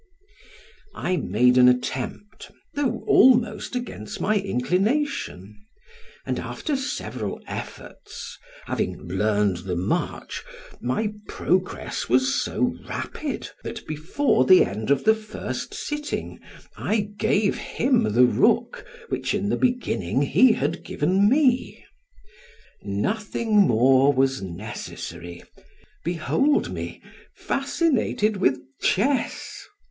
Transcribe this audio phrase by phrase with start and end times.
[0.95, 5.55] I made an attempt, though almost against my inclination,
[6.25, 8.35] and after several efforts,
[8.65, 10.43] having learned the march,
[10.81, 16.39] my progress was so rapid, that before the end of the first sitting
[16.75, 21.85] I gave him the rook, which in the beginning he had given me.
[22.81, 25.43] Nothing more was necessary;
[26.03, 27.03] behold me
[27.35, 29.63] fascinated with chess!